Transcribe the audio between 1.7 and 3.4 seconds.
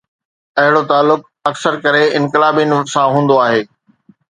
ڪري انقلابين سان هوندو